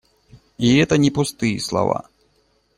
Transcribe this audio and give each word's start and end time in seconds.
И 0.57 0.77
это 0.77 0.97
не 0.97 1.11
пустые 1.11 1.59
слова. 1.59 2.09